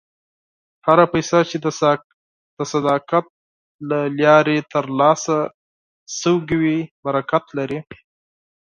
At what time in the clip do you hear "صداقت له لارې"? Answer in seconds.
2.71-4.57